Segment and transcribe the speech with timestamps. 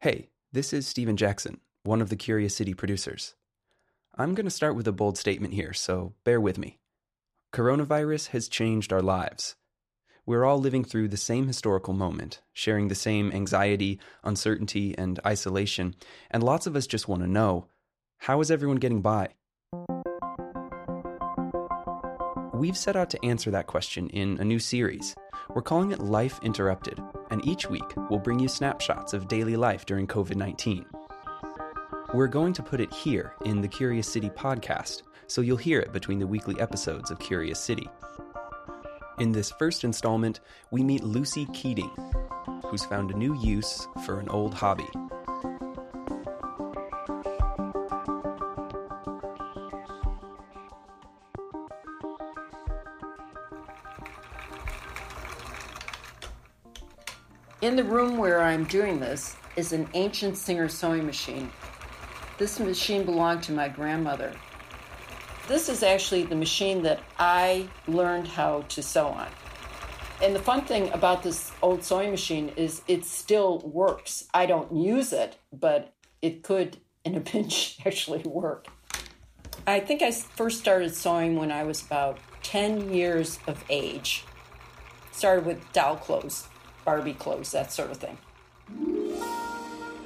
[0.00, 3.34] Hey, this is Stephen Jackson, one of the Curious City producers.
[4.14, 6.78] I'm going to start with a bold statement here, so bear with me.
[7.52, 9.56] Coronavirus has changed our lives.
[10.24, 15.96] We're all living through the same historical moment, sharing the same anxiety, uncertainty, and isolation,
[16.30, 17.66] and lots of us just want to know
[18.18, 19.30] how is everyone getting by?
[22.54, 25.16] We've set out to answer that question in a new series.
[25.48, 29.86] We're calling it Life Interrupted, and each week we'll bring you snapshots of daily life
[29.86, 30.86] during COVID 19.
[32.14, 35.92] We're going to put it here in the Curious City podcast, so you'll hear it
[35.92, 37.88] between the weekly episodes of Curious City.
[39.18, 41.90] In this first installment, we meet Lucy Keating,
[42.64, 44.88] who's found a new use for an old hobby.
[57.60, 61.50] In the room where I'm doing this is an ancient Singer sewing machine.
[62.38, 64.32] This machine belonged to my grandmother.
[65.48, 69.26] This is actually the machine that I learned how to sew on.
[70.22, 74.28] And the fun thing about this old sewing machine is it still works.
[74.32, 75.92] I don't use it, but
[76.22, 78.68] it could, in a pinch, actually work.
[79.66, 84.24] I think I first started sewing when I was about 10 years of age.
[85.10, 86.46] Started with doll clothes.
[86.88, 88.16] Barbie clothes, that sort of thing.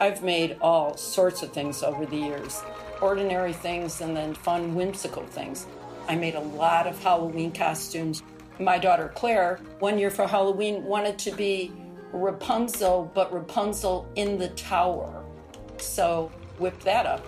[0.00, 2.64] I've made all sorts of things over the years
[3.00, 5.68] ordinary things and then fun, whimsical things.
[6.08, 8.24] I made a lot of Halloween costumes.
[8.58, 11.70] My daughter Claire, one year for Halloween, wanted to be
[12.12, 15.24] Rapunzel, but Rapunzel in the tower.
[15.78, 17.24] So whipped that up.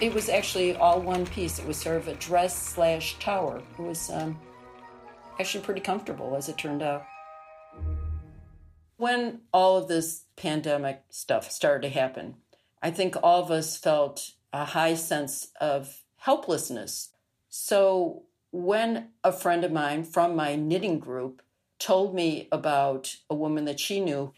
[0.00, 1.60] It was actually all one piece.
[1.60, 3.62] It was sort of a dress slash tower.
[3.78, 4.36] It was um,
[5.38, 7.04] actually pretty comfortable as it turned out.
[8.96, 12.36] When all of this pandemic stuff started to happen,
[12.82, 17.10] I think all of us felt a high sense of helplessness.
[17.48, 18.22] So
[18.52, 21.42] when a friend of mine from my knitting group
[21.78, 24.32] told me about a woman that she knew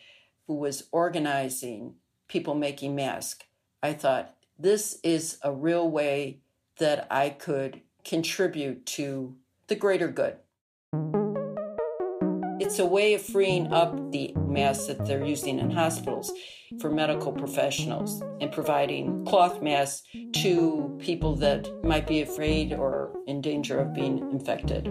[0.47, 1.97] who was organizing
[2.29, 3.45] people making masks,
[3.83, 6.39] I thought, this is a real way
[6.79, 9.37] that I could contribute to
[9.67, 10.37] the greater good.
[12.59, 16.33] It's a way of freeing up the masks that they're using in hospitals
[16.81, 20.03] for medical professionals and providing cloth masks
[20.33, 24.89] to people that might be afraid or in danger of being infected.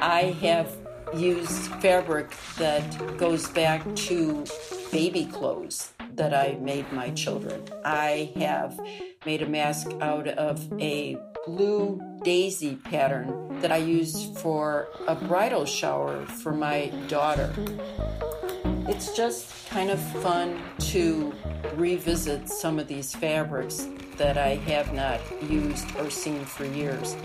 [0.00, 0.74] I have
[1.14, 4.46] used fabric that goes back to
[4.90, 7.64] baby clothes that I made my children.
[7.84, 8.80] I have
[9.26, 15.64] made a mask out of a blue daisy pattern that I used for a bridal
[15.64, 17.52] shower for my daughter.
[18.88, 21.32] It's just kind of fun to
[21.76, 23.86] revisit some of these fabrics
[24.16, 25.20] that I have not
[25.50, 27.16] used or seen for years.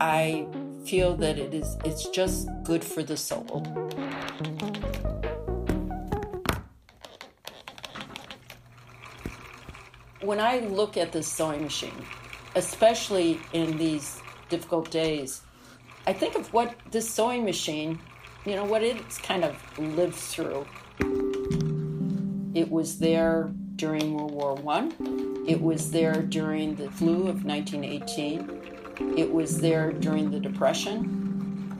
[0.00, 0.46] I
[0.86, 3.66] feel that it is it's just good for the soul.
[10.20, 12.04] When I look at this sewing machine,
[12.56, 15.42] especially in these difficult days,
[16.08, 18.00] I think of what this sewing machine,
[18.44, 20.66] you know, what it's kind of lived through.
[22.52, 25.44] It was there during World War One.
[25.46, 29.14] It was there during the flu of 1918.
[29.16, 31.78] It was there during the Depression.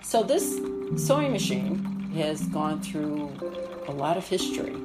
[0.00, 0.60] So this
[0.96, 3.32] sewing machine has gone through
[3.88, 4.76] a lot of history.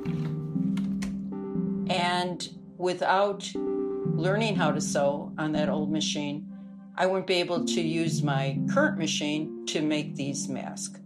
[1.88, 6.48] And without learning how to sew on that old machine,
[6.96, 11.00] I wouldn't be able to use my current machine to make these masks.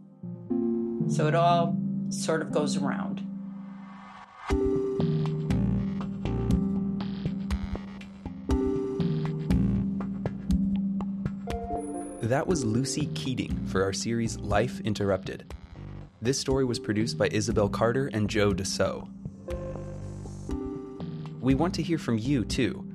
[1.07, 1.77] So it all
[2.09, 3.23] sort of goes around.
[12.21, 15.53] That was Lucy Keating for our series Life Interrupted.
[16.21, 19.07] This story was produced by Isabel Carter and Joe DeCeault.
[21.47, 22.85] We want to hear from you, too.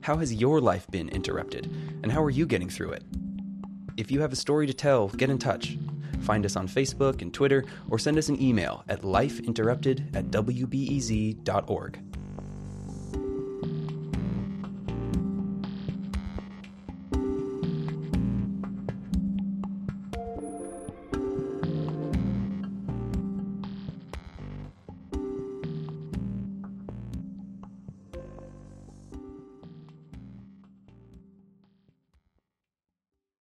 [0.00, 1.66] How has your life been interrupted,
[2.02, 3.04] and how are you getting through it?
[3.96, 5.78] If you have a story to tell, get in touch.
[6.22, 12.09] Find us on Facebook and Twitter, or send us an email at lifeinterrupted at wbez.org.